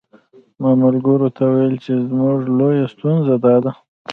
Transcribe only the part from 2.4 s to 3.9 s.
لویه ستونزه داده.